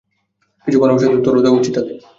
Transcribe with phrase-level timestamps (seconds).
[0.67, 1.97] কিছু ভালোবাসা তো তোর ও দেয়া উচিত তাদের।